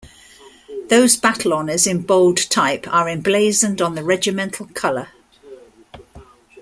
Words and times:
Those 0.89 1.15
battle 1.15 1.53
honours 1.53 1.85
in 1.85 2.01
bold 2.01 2.49
type 2.49 2.87
are 2.87 3.07
emblazoned 3.07 3.83
on 3.83 3.93
the 3.93 4.03
regimental 4.03 4.65
colour. 4.73 5.09